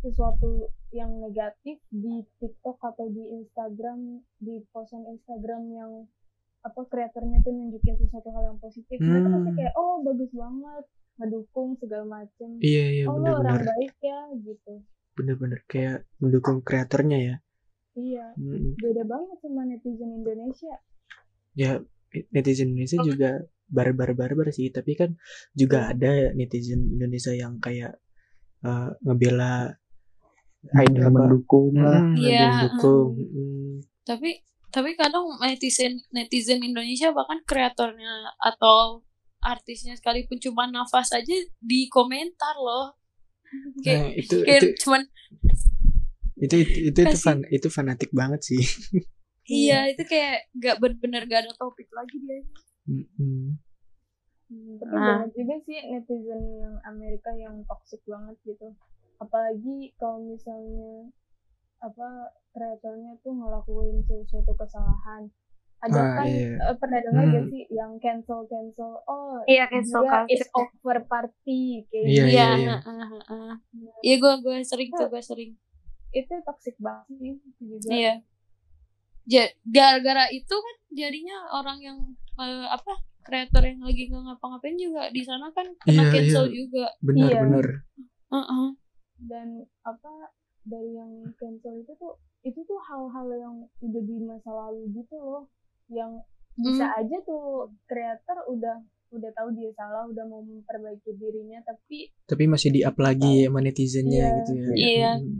sesuatu 0.04 0.70
yang 0.94 1.10
negatif 1.18 1.80
di 1.90 2.22
TikTok 2.38 2.78
atau 2.78 3.10
di 3.10 3.24
Instagram 3.42 4.22
di 4.38 4.62
postan 4.70 5.02
Instagram 5.10 5.62
yang 5.74 5.92
apa 6.66 6.80
kreatornya 6.84 7.38
tuh 7.40 7.54
nunjukin 7.54 7.94
sesuatu 7.96 8.28
hal 8.34 8.42
yang 8.50 8.58
positif 8.58 8.98
mereka 8.98 9.28
pasti 9.30 9.46
Hmm. 9.46 9.56
kayak 9.56 9.74
oh 9.74 9.94
bagus 10.02 10.30
banget 10.34 10.84
ngedukung 11.16 11.70
segala 11.78 12.04
macem. 12.04 12.48
Iya 12.58 12.84
iya 12.92 13.04
oh 13.06 13.16
lo 13.16 13.30
orang 13.38 13.62
baik 13.62 13.94
ya 14.02 14.20
gitu. 14.36 14.72
Benar-benar 15.14 15.60
kayak 15.64 15.98
mendukung 16.18 16.58
kreatornya 16.60 17.18
ya. 17.18 17.36
Iya. 17.94 18.26
Mm. 18.36 18.76
beda 18.76 19.02
banget 19.06 19.36
sama 19.40 19.64
netizen 19.64 20.10
Indonesia. 20.12 20.74
Ya 21.54 21.80
netizen 22.28 22.74
Indonesia 22.74 23.00
juga 23.00 23.30
barbar-barbar 23.66 24.52
sih 24.52 24.68
tapi 24.68 24.94
kan 24.94 25.16
juga 25.52 25.90
ada 25.90 26.30
netizen 26.32 26.92
Indonesia 26.92 27.32
yang 27.32 27.56
kayak 27.58 27.96
eh, 28.60 28.88
ngebela 29.00 29.72
idol 30.76 30.98
yang 30.98 31.08
apa 31.08 31.18
mendukung 31.24 31.72
lah 31.74 32.02
Mm, 32.02 32.12
ada 32.12 32.20
Iya, 32.20 32.40
yang 32.42 32.56
dukung 32.68 33.08
Mm. 33.16 33.74
tapi 34.02 34.30
tapi 34.76 34.92
kadang 34.92 35.24
netizen 35.40 35.96
netizen 36.12 36.60
Indonesia 36.60 37.08
bahkan 37.16 37.40
kreatornya 37.48 38.36
atau 38.36 39.00
artisnya 39.40 39.96
sekalipun 39.96 40.36
cuma 40.36 40.68
nafas 40.68 41.16
aja 41.16 41.32
di 41.56 41.88
komentar 41.88 42.60
loh 42.60 42.92
Nah, 43.56 43.80
kayak 43.80 44.10
itu 44.20 44.36
kayak 44.44 44.60
itu 44.60 44.66
cuman 44.84 45.02
itu 46.36 46.54
itu 46.60 46.72
itu, 46.92 47.00
itu, 47.00 47.00
Kasih- 47.08 47.24
fan, 47.24 47.38
itu 47.48 47.68
fanatik 47.72 48.10
banget 48.12 48.40
sih. 48.44 48.60
Iya 49.46 49.94
itu 49.94 50.02
kayak 50.02 50.50
gak 50.58 50.82
bener-bener 50.82 51.22
gak 51.30 51.46
ada 51.46 51.54
topik 51.54 51.86
lagi 51.94 52.18
dia. 52.18 52.42
Mm-mm. 52.90 53.54
tapi 54.82 54.90
Nah. 54.90 55.22
banyak 55.22 55.30
juga 55.38 55.54
sih 55.62 55.78
netizen 55.86 56.42
yang 56.58 56.74
Amerika 56.82 57.30
yang 57.38 57.62
toxic 57.70 58.02
banget 58.10 58.34
gitu. 58.42 58.74
Apalagi 59.22 59.94
kalau 60.02 60.18
misalnya 60.26 61.14
apa 61.78 62.08
kreatornya 62.50 63.20
tuh 63.20 63.32
ngelakuin 63.32 64.00
sesuatu 64.02 64.52
kesalahan 64.52 65.28
ada 65.76 65.92
Ah, 65.94 66.08
kan 66.16 66.26
iya. 66.26 66.56
eh, 66.58 66.76
pernah 66.76 66.98
dengar 66.98 67.22
Hmm. 67.22 67.32
gak 67.32 67.44
sih 67.46 67.62
yang 67.68 67.92
cancel 67.96 68.40
cancel 68.44 68.96
oh 69.04 69.44
iya 69.44 69.68
dia 69.68 70.24
is 70.26 70.48
over 70.50 70.98
party 71.04 71.84
kayak 71.86 72.06
Iya, 72.06 72.22
gitu. 72.22 72.32
iya 72.32 72.46
iya. 72.56 72.74
heeh, 72.78 73.04
heeh. 73.12 73.52
iya 74.00 74.14
gue 74.16 74.34
gue 74.40 74.56
sering 74.62 74.88
tuh 74.90 75.06
gue 75.06 75.20
sering 75.20 75.52
itu 76.10 76.32
toxic 76.42 76.74
banget 76.78 77.12
sih 77.12 77.36
juga 77.60 77.88
iya 77.90 78.14
Ja- 79.26 79.52
gara-gara 79.62 80.30
itu 80.30 80.54
kan 80.54 80.76
jadinya 80.88 81.50
orang 81.52 81.78
yang 81.78 81.98
eh, 82.36 82.66
apa 82.68 82.94
kreator 83.20 83.58
yang 83.60 83.82
lagi 83.82 84.06
nggak 84.06 84.22
ngapa-ngapain 84.22 84.76
juga 84.76 85.10
di 85.10 85.20
sana 85.20 85.50
kan 85.50 85.66
kena 85.76 85.92
Iya, 86.00 86.10
cancel 86.10 86.44
iya. 86.46 86.54
juga 86.54 86.84
benar 87.00 87.26
Iya. 87.26 87.38
benar 87.42 87.66
Heeh. 88.26 88.66
dan 89.20 89.48
apa 89.82 90.12
dari 90.66 90.90
yang 90.92 91.10
cancel 91.34 91.78
itu 91.78 91.92
tuh 91.94 92.12
itu 92.42 92.58
tuh 92.60 92.78
hal-hal 92.82 93.26
yang 93.32 93.54
udah 93.80 94.02
di 94.02 94.16
masa 94.20 94.50
lalu 94.50 94.90
gitu 94.92 95.14
loh 95.14 95.44
yang 95.88 96.18
bisa 96.54 96.84
Hmm. 96.84 96.98
aja 96.98 97.16
tuh 97.22 97.68
kreator 97.84 98.38
udah 98.48 98.76
udah 99.08 99.30
tahu 99.32 99.54
dia 99.54 99.70
salah 99.72 100.02
udah 100.04 100.24
mau 100.24 100.42
memperbaiki 100.42 101.14
dirinya 101.14 101.62
tapi 101.62 102.10
tapi 102.24 102.44
masih 102.44 102.72
di 102.72 102.80
up 102.82 102.98
lagi 102.98 103.46
sama 103.46 103.62
netizennya 103.62 104.24
Iya. 104.24 104.36
gitu 104.36 104.50
ya 104.52 104.66
Iya. 104.74 105.10
Mm. 105.16 105.38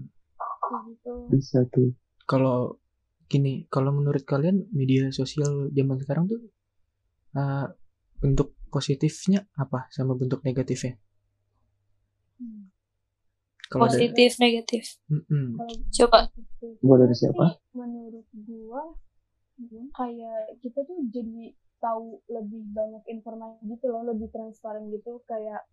kayak 0.62 0.82
gitu 0.86 1.12
bisa 1.28 1.58
tuh 1.66 1.90
kalau 2.24 2.78
gini 3.26 3.66
kalau 3.66 3.90
menurut 3.90 4.22
kalian 4.22 4.70
media 4.70 5.10
sosial 5.10 5.66
zaman 5.70 5.98
sekarang 5.98 6.30
tuh 6.30 6.38
uh, 7.34 7.66
bentuk 8.16 8.54
positifnya 8.68 9.46
apa 9.54 9.90
sama 9.90 10.14
bentuk 10.14 10.42
negatifnya 10.42 10.94
kalau 12.36 12.70
dari 13.68 13.80
positif 13.80 14.30
negatif 14.38 14.84
Mm-mm. 15.06 15.46
kalau 15.56 15.74
Coba. 15.90 16.20
Gua 16.78 16.96
dari 16.98 17.14
siapa? 17.14 17.44
menurut 17.72 18.26
gua 18.32 18.82
kayak 19.92 20.60
kita 20.60 20.80
tuh 20.82 21.00
jadi 21.08 21.50
tahu 21.76 22.20
lebih 22.28 22.60
banyak 22.72 23.04
informasi 23.06 23.60
gitu 23.66 23.88
loh 23.88 24.04
lebih 24.04 24.28
transparan 24.28 24.88
gitu 24.88 25.20
kayak 25.24 25.64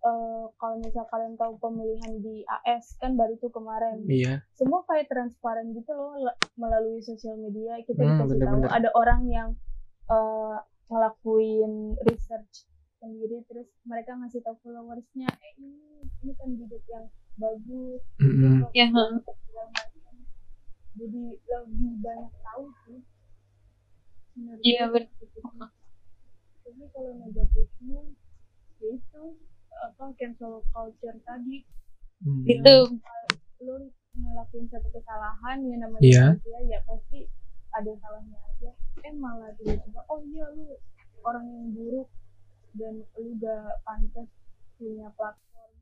eh, 0.00 0.44
kalau 0.56 0.76
misal 0.78 1.04
kalian 1.08 1.36
tahu 1.36 1.56
pemilihan 1.56 2.20
di 2.20 2.44
AS 2.44 2.96
kan 2.96 3.16
baru 3.16 3.36
tuh 3.36 3.48
kemarin 3.48 4.04
iya 4.08 4.44
semua 4.52 4.84
kayak 4.84 5.08
transparan 5.08 5.72
gitu 5.72 5.92
loh 5.92 6.16
melalui 6.56 7.00
sosial 7.00 7.36
media 7.36 7.80
kita 7.82 8.00
Hmm, 8.00 8.16
dikasih 8.20 8.38
tahu 8.40 8.64
ada 8.66 8.90
orang 8.92 9.22
yang 9.28 9.48
eh, 10.08 10.56
ngelakuin 10.88 11.72
research 12.04 12.68
sendiri 13.02 13.42
terus 13.44 13.66
mereka 13.82 14.14
ngasih 14.14 14.38
tahu 14.40 14.54
followersnya 14.62 15.26
eh 15.28 15.52
ini 15.58 15.74
ini 16.22 16.32
kandidat 16.32 16.82
yang 16.86 17.06
bagus 17.34 18.00
Mm-mm. 18.16 18.62
ya 18.70 18.86
macam. 18.86 19.34
jadi 20.94 21.22
lebih 21.34 21.92
banyak 21.98 22.32
tahu 22.40 22.64
sih 22.86 23.00
Menurut 24.32 24.64
Iya, 24.64 24.88
bener. 24.88 25.12
gitu. 25.18 25.38
tapi 26.62 26.82
kalau 26.88 27.12
negatifnya 27.18 28.00
ya 28.78 28.88
itu 28.88 29.22
apa 29.74 30.04
cancel 30.14 30.62
culture 30.68 31.18
tadi 31.22 31.66
Mm. 32.22 32.46
itu 32.46 32.74
lu 33.60 33.74
ngelakuin 34.14 34.70
satu 34.70 34.88
kesalahan 34.88 35.58
ya 35.58 35.74
namanya 35.76 36.00
Iya. 36.00 36.24
manusia 36.30 36.58
ya 36.64 36.78
pasti 36.86 37.26
ada 37.72 37.92
salahnya 37.98 38.38
aja 38.46 38.70
eh 39.02 39.10
malah 39.12 39.50
tiba-tiba 39.58 40.00
oh 40.06 40.22
iya 40.22 40.46
lu 40.54 40.78
orang 41.26 41.42
yang 41.44 41.66
buruk 41.74 42.06
dan 42.72 42.94
lu 43.14 43.30
gak 43.36 43.80
pantas 43.82 44.28
punya 44.74 45.08
platform 45.12 45.72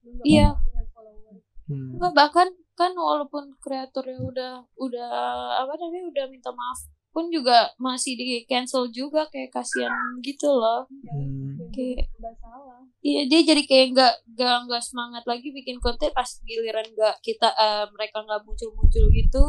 lu 0.00 0.10
gak 0.14 0.24
Iya. 0.24 0.48
punya 0.56 0.84
followers 0.90 1.42
Hmm. 1.64 1.94
Enggak, 1.94 2.12
bahkan 2.18 2.48
kan 2.74 2.90
walaupun 2.92 3.54
kreatornya 3.62 4.18
udah 4.18 4.52
udah 4.74 5.10
apa 5.54 5.70
namanya 5.78 6.10
udah 6.10 6.24
minta 6.26 6.50
maaf 6.50 6.82
pun 7.10 7.30
juga 7.30 7.70
masih 7.76 8.14
di 8.14 8.42
cancel 8.42 8.90
juga 8.90 9.30
kayak 9.30 9.54
kasihan 9.54 9.94
gitu 10.18 10.50
loh 10.50 10.90
Hmm. 11.06 11.54
kayak 11.70 12.10
salah 12.36 12.82
iya 13.00 13.22
dia 13.24 13.46
jadi 13.46 13.62
kayak 13.62 13.86
nggak 13.94 14.14
nggak 14.34 14.56
nggak 14.66 14.82
semangat 14.82 15.22
lagi 15.24 15.50
bikin 15.50 15.78
konten 15.78 16.10
pas 16.10 16.26
giliran 16.42 16.86
nggak 16.90 17.22
kita 17.22 17.50
eh, 17.50 17.86
mereka 17.90 18.18
nggak 18.20 18.42
muncul 18.42 18.74
muncul 18.74 19.06
gitu 19.10 19.44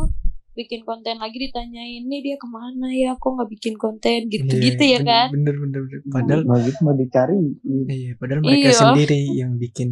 bikin 0.51 0.83
konten 0.83 1.15
lagi 1.15 1.39
ditanyain 1.39 2.03
nih 2.03 2.19
dia 2.21 2.35
ke 2.35 2.45
mana 2.45 2.91
ya? 2.91 3.15
Kok 3.15 3.39
nggak 3.39 3.49
bikin 3.49 3.75
konten? 3.75 4.27
Gitu 4.27 4.51
gitu 4.51 4.83
Iya, 4.83 4.99
ya 4.99 4.99
kan? 5.01 5.27
bener 5.31 5.55
bener 5.55 5.79
bener. 5.81 5.99
Padahal 6.05 6.41
mau 6.43 6.59
gitu 6.59 6.79
mau 6.81 6.93
dicari 6.93 7.39
iya 7.87 8.11
padahal 8.15 8.41
mereka 8.41 8.67
Iya. 8.67 8.77
sendiri 8.77 9.21
yang 9.31 9.51
bikin 9.55 9.89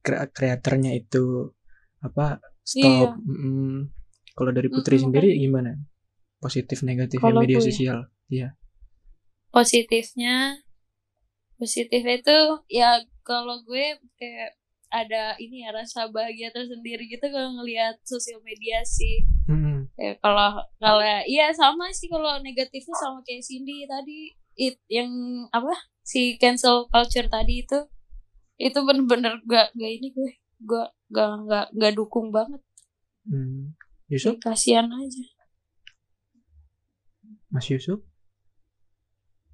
kre- 0.00 0.28
kreatornya 0.28 0.92
itu 0.92 1.54
apa 1.98 2.42
Iya. 2.42 2.50
stop 2.64 3.10
Mm-mm. 3.22 3.88
kalau 4.34 4.50
dari 4.50 4.68
Putri 4.68 4.96
Mm-mm, 4.96 5.04
sendiri 5.08 5.28
makanya. 5.30 5.44
gimana? 5.46 5.70
Positif 6.38 6.78
negatif 6.82 7.18
Kalau 7.18 7.40
media 7.40 7.58
gue- 7.58 7.66
sosial? 7.66 7.98
Positifnya 9.48 10.58
positif 11.56 12.02
itu 12.02 12.38
ya 12.68 12.98
kalau 13.22 13.62
gue 13.62 13.86
kayak 14.14 14.57
ada 14.88 15.36
ini 15.36 15.64
ya 15.64 15.70
rasa 15.72 16.08
bahagia 16.08 16.48
tersendiri 16.48 17.04
gitu 17.08 17.28
kalau 17.28 17.60
ngelihat 17.60 18.00
sosial 18.08 18.40
media 18.40 18.80
sih. 18.84 19.28
Mm-mm. 19.48 19.88
ya 19.96 20.16
kalau 20.20 20.60
kalau 20.80 21.04
iya 21.28 21.52
sama 21.52 21.92
sih 21.92 22.08
kalau 22.08 22.40
negatifnya 22.40 22.96
sama 22.96 23.20
kayak 23.24 23.44
Cindy 23.44 23.84
tadi. 23.84 24.32
It 24.58 24.82
yang 24.90 25.08
apa 25.54 25.70
si 26.02 26.34
cancel 26.34 26.90
culture 26.90 27.30
tadi 27.30 27.62
itu 27.62 27.78
itu 28.58 28.78
bener-bener 28.82 29.38
gak 29.46 29.70
gak 29.70 29.92
ini 30.02 30.10
gue 30.10 30.34
gue 30.66 30.84
gak 31.14 31.28
gak 31.46 31.66
gak 31.78 31.92
dukung 31.94 32.34
banget. 32.34 32.58
Hmm. 33.28 33.76
Yusuf? 34.10 34.40
Kasihan 34.42 34.88
aja. 34.90 35.24
Mas 37.52 37.68
Yusuf? 37.70 38.02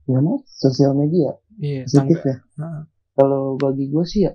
Gimana 0.08 0.40
sosial 0.46 0.96
media. 0.96 1.36
Iya 1.60 1.84
positif 1.84 2.18
tangga 2.22 2.32
ya. 2.32 2.36
Heeh. 2.58 2.82
kalau 3.14 3.42
bagi 3.60 3.84
gue 3.92 4.04
sih 4.08 4.26
ya 4.26 4.32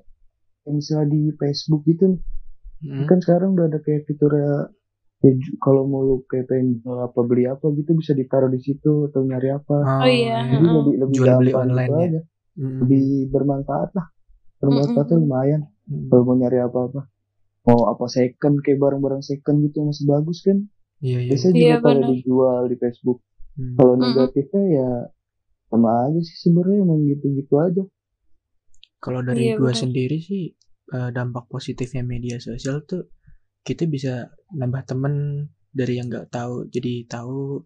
kayak 0.70 0.78
misalnya 0.78 1.08
di 1.10 1.22
Facebook 1.34 1.82
gitu 1.84 2.04
nih, 2.08 2.22
Mm. 2.80 3.06
kan 3.06 3.18
sekarang 3.18 3.50
udah 3.52 3.66
ada 3.68 3.80
kayak 3.80 4.06
fiturnya 4.06 4.70
ya, 5.20 5.32
ju- 5.34 5.58
kalau 5.58 5.84
mau 5.84 6.00
lu 6.00 6.22
kayak 6.24 6.48
pengen 6.48 6.78
jual 6.78 6.96
apa 6.98 7.20
beli 7.22 7.44
apa 7.44 7.66
gitu 7.74 7.92
bisa 7.92 8.14
ditaruh 8.14 8.48
di 8.48 8.56
situ 8.58 9.10
atau 9.10 9.20
nyari 9.22 9.50
apa 9.52 9.78
Oh, 9.82 10.06
iya. 10.06 10.48
jadi 10.48 10.62
Heeh. 10.62 10.76
lebih 10.78 10.94
lebih 10.98 11.16
Jual 11.18 11.36
beli 11.36 11.52
gampang 11.52 11.66
online 11.66 11.90
gitu 11.90 11.98
ya. 11.98 12.08
aja 12.08 12.22
Mm. 12.56 12.78
lebih 12.80 13.04
bermanfaat 13.28 13.90
lah 13.92 14.08
bermanfaatnya 14.58 15.12
Mm-mm. 15.12 15.26
lumayan 15.26 15.62
Mm. 15.86 16.08
kalau 16.08 16.24
mau 16.24 16.36
nyari 16.36 16.60
apa-apa 16.62 17.02
mau 17.62 17.80
apa 17.86 18.06
second 18.08 18.56
kayak 18.62 18.80
barang-barang 18.80 19.22
second 19.22 19.58
gitu 19.62 19.78
masih 19.82 20.06
bagus 20.06 20.40
kan 20.40 20.58
iya 21.00 21.20
iya 21.20 21.30
biasanya 21.30 21.52
Iya, 21.52 21.64
juga 21.66 21.78
pada 21.82 21.94
benar. 21.98 22.10
dijual 22.14 22.62
di 22.64 22.76
Facebook 22.78 23.20
Hmm. 23.52 23.76
kalau 23.76 23.94
Mm-mm. 23.94 24.04
negatifnya 24.06 24.64
ya 24.70 24.90
sama 25.68 25.90
aja 26.06 26.20
sih 26.22 26.38
sebenarnya 26.40 26.80
emang 26.80 27.04
gitu-gitu 27.06 27.54
aja 27.58 27.84
Kalau 29.00 29.24
dari 29.24 29.50
Iya, 29.50 29.56
gua 29.56 29.72
benar. 29.72 29.80
sendiri 29.80 30.18
sih 30.20 30.44
eh, 30.90 31.10
dampak 31.10 31.46
positifnya 31.48 32.04
media 32.04 32.38
sosial 32.38 32.82
tuh 32.84 33.08
kita 33.62 33.86
bisa 33.86 34.26
nambah 34.52 34.84
temen 34.84 35.46
dari 35.70 35.96
yang 35.96 36.10
nggak 36.10 36.28
tahu 36.30 36.66
jadi 36.68 37.06
tahu 37.06 37.62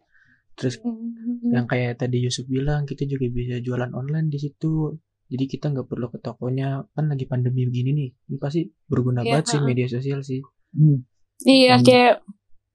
terus 0.54 0.75
Hmm. 0.78 1.50
yang 1.50 1.66
kayak 1.66 1.98
tadi 1.98 2.20
Yusuf 2.20 2.46
bilang 2.46 2.84
kita 2.84 3.08
juga 3.08 3.25
bisa 3.25 3.58
jualan 3.58 3.90
online 3.92 4.28
di 4.28 4.38
situ 4.38 4.92
jadi 5.25 5.46
kita 5.48 5.72
nggak 5.72 5.88
perlu 5.88 6.12
ke 6.12 6.20
tokonya 6.20 6.84
kan 6.92 7.08
lagi 7.08 7.24
pandemi 7.24 7.63
begini 7.63 7.90
nih 7.92 8.10
ini 8.28 8.38
pasti 8.38 8.62
berguna 8.86 9.24
Iya, 9.24 9.40
banget 9.40 9.46
sih 9.48 9.58
ha-ha. 9.58 9.66
media 9.66 9.88
sosial 9.88 10.20
sih 10.22 10.42
Hmm. 10.74 11.08
Iya 11.42 11.74
Hmm. 11.74 11.86
kayak 11.88 12.13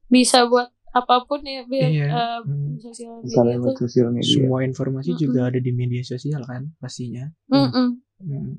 bisa 0.09 0.49
buat 0.49 0.73
apa 0.91 1.23
pun 1.23 1.45
ya 1.45 1.63
biar 1.63 1.91
Iya. 1.93 2.07
eh, 2.09 2.39
Hmm. 2.41 2.81
sosial 2.81 3.21
media 3.21 3.77
sosial 3.77 4.09
media 4.09 4.33
semua 4.33 4.65
informasi 4.65 5.13
juga 5.15 5.45
Mm-mm. 5.45 5.51
ada 5.53 5.61
di 5.61 5.73
media 5.73 6.03
sosial 6.03 6.41
kan 6.43 6.73
pastinya 6.79 7.29
Mm-mm. 7.47 8.01
Hmm. 8.19 8.59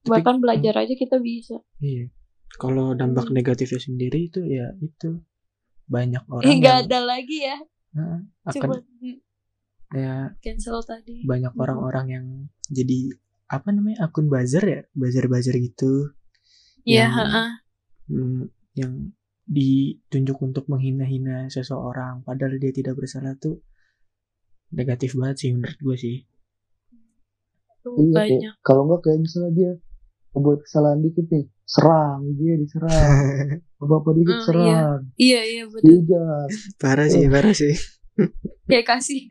Tapi- 0.00 0.10
Bahkan 0.10 0.36
belajar 0.38 0.74
aja 0.78 0.94
kita 0.94 1.16
bisa. 1.18 1.58
Iya. 1.78 2.12
Kalau 2.54 2.92
dampak 2.92 3.26
Hmm. 3.26 3.34
negatifnya 3.34 3.78
sendiri 3.78 4.28
itu 4.28 4.40
ya 4.40 4.70
itu 4.78 5.18
banyak 5.84 6.22
orang 6.26 6.46
Ih, 6.46 6.56
nggak 6.58 6.76
yang 6.76 6.86
ada 6.86 6.98
lagi 7.00 7.38
ya. 7.40 7.58
Heeh, 7.92 8.18
akan 8.44 8.54
Cuma 8.54 8.74
ya 9.92 10.14
cancel 10.38 10.78
tadi. 10.80 11.22
banyak 11.22 11.50
Hmm. 11.50 11.60
orang-orang 11.60 12.06
yang 12.08 12.26
jadi 12.66 13.14
apa 13.46 13.70
namanya 13.70 14.02
akun 14.02 14.26
buzzer 14.26 14.62
ya 14.62 14.80
buzzer-buzzer 14.92 15.54
gitu 15.56 16.10
Iya, 16.82 17.06
yang- 17.06 17.14
heeh. 17.14 17.48
hmm, 18.08 18.40
yang 18.74 18.92
ditunjuk 19.44 20.40
untuk 20.40 20.66
menghina-hina 20.66 21.46
seseorang 21.46 22.22
padahal 22.22 22.56
dia 22.56 22.72
tidak 22.72 22.96
bersalah 22.96 23.36
tuh 23.36 23.60
negatif 24.70 25.14
banget 25.14 25.36
sih 25.38 25.50
menurut 25.52 25.76
gue 25.76 25.96
sih 25.96 26.16
iya 27.94 28.12
kayak 28.14 28.30
banyak. 28.32 28.54
kalau 28.60 28.82
nggak 28.84 29.00
kayak 29.02 29.18
misalnya 29.20 29.52
dia 29.52 29.72
buat 30.34 30.58
kesalahan 30.60 31.00
dikit 31.00 31.26
nih 31.28 31.44
serang 31.64 32.20
dia 32.34 32.54
diserang 32.56 33.10
apa 33.82 33.94
apa 33.94 34.10
dikit 34.12 34.30
Hmm, 34.30 34.40
iya. 34.40 34.44
serang 34.44 35.00
Iya, 35.16 35.40
iya 35.44 35.64
betul. 35.66 35.86
dihujat 36.02 36.48
parah 36.82 37.06
sih 37.06 37.24
parah 37.26 37.54
sih 37.54 37.74
Kayak 38.64 38.86
kasih. 38.92 39.22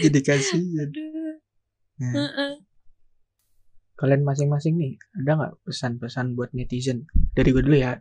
jadi 0.00 0.18
kasihan 0.20 0.88
Aduh. 0.88 1.32
nah, 1.98 2.12
Heeh. 2.14 2.52
kalian 3.94 4.22
masing-masing 4.22 4.74
nih 4.74 4.92
ada 5.14 5.30
nggak 5.34 5.54
pesan-pesan 5.62 6.32
buat 6.32 6.50
netizen 6.52 7.04
dari 7.32 7.50
gue 7.50 7.60
dulu 7.60 7.76
ya 7.76 7.98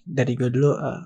dari 0.00 0.32
gue 0.32 0.48
dulu 0.48 0.70
eh, 0.74 1.02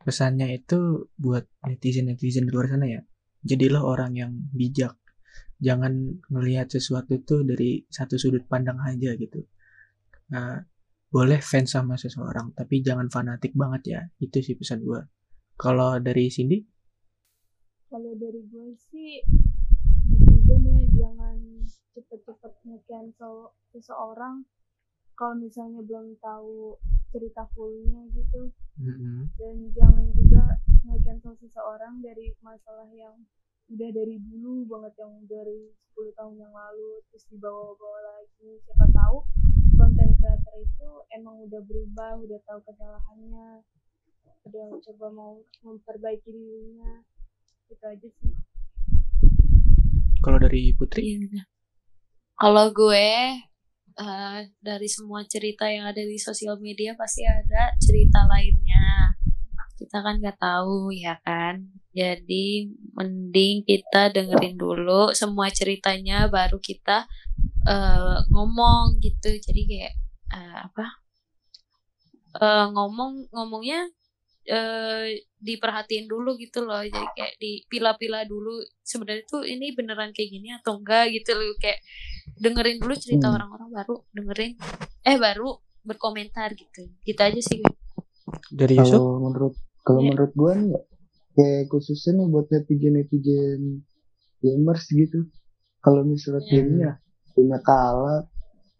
pesannya 0.00 0.48
itu 0.54 0.78
buat 1.14 1.44
netizen 1.62 2.08
netizen 2.08 2.46
di 2.46 2.52
luar 2.52 2.66
sana 2.66 2.86
ya 2.86 3.00
jadilah 3.42 3.82
orang 3.82 4.12
yang 4.14 4.32
bijak 4.50 4.96
jangan 5.60 6.18
ngelihat 6.32 6.72
sesuatu 6.72 7.20
tuh 7.22 7.44
dari 7.44 7.84
satu 7.86 8.16
sudut 8.16 8.44
pandang 8.48 8.80
aja 8.80 9.12
gitu. 9.14 9.44
Nah, 10.32 10.58
boleh 11.10 11.42
fans 11.42 11.74
sama 11.76 12.00
seseorang 12.00 12.56
tapi 12.56 12.80
jangan 12.80 13.12
fanatik 13.12 13.52
banget 13.54 13.82
ya. 13.86 14.00
Itu 14.18 14.40
sih 14.40 14.56
pesan 14.56 14.82
gue 14.82 15.00
kalau 15.60 16.00
dari 16.00 16.32
Cindy? 16.32 16.64
Kalau 17.92 18.16
dari 18.16 18.40
gue 18.48 18.72
sih 18.90 19.20
netizen 20.08 20.64
ya 20.64 20.80
jangan 21.04 21.36
cepet-cepet 21.92 22.52
nge-cancel 22.64 23.52
seseorang 23.76 24.48
kalau 25.12 25.36
misalnya 25.36 25.84
belum 25.84 26.16
tahu 26.24 26.80
cerita 27.12 27.44
fullnya 27.52 28.08
gitu. 28.16 28.48
Mm-mm. 28.80 29.28
dan 29.36 29.56
jangan 29.76 30.08
juga 30.16 30.56
nge-cancel 30.88 31.36
seseorang 31.36 32.00
dari 32.00 32.32
masalah 32.40 32.88
yang 32.96 33.12
udah 33.70 33.90
dari 33.94 34.16
dulu 34.18 34.66
banget 34.66 34.94
yang 34.98 35.14
dari 35.30 35.70
10 35.94 36.18
tahun 36.18 36.34
yang 36.42 36.50
lalu 36.50 36.98
terus 37.10 37.24
dibawa-bawa 37.30 38.00
lagi 38.02 38.58
siapa 38.66 38.86
tahu 38.90 39.16
konten 39.78 40.08
creator 40.18 40.54
itu 40.58 40.90
emang 41.14 41.38
udah 41.46 41.62
berubah 41.62 42.18
udah 42.18 42.40
tahu 42.50 42.60
kesalahannya 42.66 43.62
udah 44.50 44.66
coba 44.82 45.06
mau 45.14 45.32
memperbaiki 45.62 46.30
dirinya 46.34 47.06
itu 47.70 47.84
aja 47.86 48.08
sih 48.18 48.34
kalau 50.20 50.36
dari 50.36 50.76
Putri 50.76 51.00
Iya, 51.00 51.16
benar. 51.24 51.46
Kalau 52.36 52.66
gue 52.76 53.08
eh, 53.96 54.38
dari 54.60 54.88
semua 54.92 55.24
cerita 55.24 55.64
yang 55.64 55.88
ada 55.88 56.04
di 56.04 56.20
sosial 56.20 56.60
media 56.60 56.92
pasti 56.92 57.24
ada 57.24 57.72
cerita 57.80 58.28
lainnya. 58.28 59.16
Kita 59.80 60.04
kan 60.04 60.20
nggak 60.20 60.36
tahu 60.36 60.92
ya 60.92 61.16
kan. 61.24 61.79
Jadi 61.90 62.70
mending 62.94 63.66
kita 63.66 64.14
dengerin 64.14 64.54
dulu 64.54 65.10
semua 65.12 65.50
ceritanya 65.50 66.30
baru 66.30 66.58
kita 66.58 67.06
eh, 67.66 68.18
ngomong 68.30 68.98
gitu. 69.02 69.30
Jadi 69.36 69.60
kayak 69.66 69.94
eh, 70.30 70.58
apa? 70.70 70.86
Eh, 72.30 72.66
ngomong 72.70 73.26
ngomongnya 73.34 73.90
eh, 74.46 75.18
diperhatiin 75.36 76.06
dulu 76.06 76.38
gitu 76.38 76.62
loh. 76.62 76.78
Jadi 76.80 77.06
kayak 77.18 77.34
dipilah-pilah 77.42 78.22
dulu 78.24 78.54
sebenarnya 78.80 79.24
tuh 79.26 79.42
ini 79.42 79.74
beneran 79.74 80.14
kayak 80.14 80.30
gini 80.30 80.48
atau 80.54 80.78
enggak 80.78 81.10
gitu 81.10 81.34
loh 81.34 81.54
kayak 81.58 81.82
dengerin 82.38 82.78
dulu 82.78 82.94
cerita 82.94 83.28
Hmm. 83.28 83.36
orang-orang 83.36 83.68
baru 83.74 83.94
dengerin 84.10 84.52
eh 85.02 85.16
baru 85.18 85.48
berkomentar 85.82 86.52
gitu 86.54 86.86
gitu 87.02 87.20
aja 87.20 87.40
sih 87.40 87.60
gue. 87.60 87.74
dari 88.50 88.78
Yusuf 88.78 89.00
kalau 89.00 89.18
menurut 89.18 89.54
kalau 89.82 90.00
Iya. 90.00 90.08
menurut 90.12 90.32
gua 90.36 90.52
nih 90.54 90.70
ya, 90.70 90.80
kayak 91.34 91.70
khususnya 91.70 92.20
nih 92.20 92.26
buat 92.28 92.46
netizen 92.50 92.94
netizen 92.98 93.60
gamers 94.42 94.84
gitu. 94.90 95.28
Kalau 95.80 96.02
misalnya 96.04 96.42
Iya. 96.44 96.50
timnya 96.50 96.90
timnya 97.32 97.60
kalah. 97.64 98.26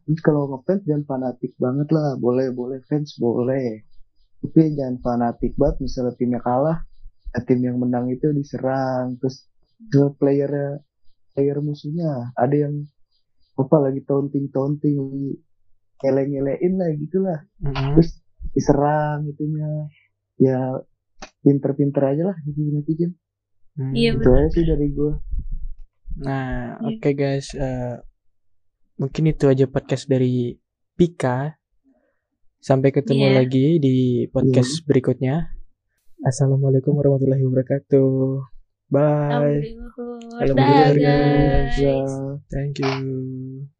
Terus 0.05 0.21
kalau 0.27 0.51
ngefans 0.51 0.83
jangan 0.85 1.05
fanatik 1.07 1.53
banget 1.57 1.89
lah. 1.95 2.19
Boleh 2.19 2.51
boleh. 2.51 2.83
Fans 2.91 3.15
boleh. 3.17 3.87
Tapi 4.43 4.75
jangan 4.75 4.99
fanatik 5.01 5.55
banget. 5.55 5.87
Misalnya 5.87 6.13
timnya 6.19 6.41
kalah 6.43 6.79
eh, 7.31 7.43
tim 7.47 7.61
yang 7.63 7.79
menang 7.79 8.11
itu 8.11 8.33
diserang. 8.35 9.17
Terus 9.23 9.47
ke 9.89 10.03
player 10.19 10.83
player 11.33 11.59
musuhnya. 11.63 12.35
Ada 12.35 12.69
yang 12.69 12.75
apa 13.57 13.77
lagi 13.77 14.01
taunting 14.09 14.49
taunting 14.51 14.97
lagi 14.99 15.31
ngele-ngelein 16.01 16.73
lah 16.81 16.91
gitulah. 16.97 17.41
Mm-mm. 17.61 17.93
terus 17.97 18.19
diserang 18.57 19.29
itunya. 19.31 19.69
Ya 20.41 20.81
pinter-pinter 21.40 22.03
aja 22.05 22.22
lah 22.33 22.37
netizen 22.46 22.74
netizen 22.76 23.12
Hmm. 23.70 23.94
Iya, 23.94 24.18
itu 24.18 24.29
aja 24.35 24.48
sih 24.50 24.64
dari 24.66 24.90
gue 24.90 25.12
Nah, 26.20 26.74
Iya. 26.83 26.90
oke 26.90 27.11
guys, 27.14 27.55
eh, 27.55 27.96
mungkin 28.98 29.31
itu 29.31 29.46
aja 29.46 29.64
podcast 29.70 30.05
dari 30.05 30.53
Pika. 30.98 31.55
Sampai 32.61 32.92
ketemu 32.92 33.31
Iya. 33.31 33.37
lagi 33.40 33.66
di 33.81 34.26
podcast 34.29 34.85
berikutnya. 34.85 35.48
Assalamualaikum 36.20 36.92
warahmatullahi 36.98 37.40
wabarakatuh. 37.40 38.12
Bye. 38.90 39.81
Alhamdulillah. 40.44 41.72
Guys. 41.72 42.12
Thank 42.53 42.85
you. 42.85 43.80